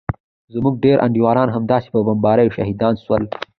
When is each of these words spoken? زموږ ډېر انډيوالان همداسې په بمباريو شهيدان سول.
زموږ 0.53 0.75
ډېر 0.85 0.97
انډيوالان 1.05 1.49
همداسې 1.51 1.87
په 1.93 1.99
بمباريو 2.07 2.53
شهيدان 2.55 2.93
سول. 3.03 3.23